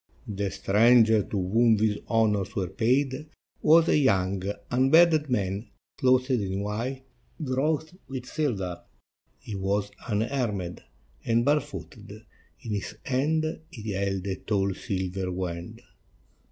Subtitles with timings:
[0.27, 3.27] The stranger to whom these honors were paid
[3.61, 5.67] was a young, unbearded man,
[5.99, 7.03] clothed in white
[7.39, 8.81] wrought with silver:
[9.37, 10.81] he was unarmed
[11.23, 12.25] and barefooted;
[12.63, 15.83] in his hand he held a tall silver wand.